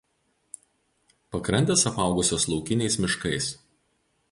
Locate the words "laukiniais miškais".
2.55-3.53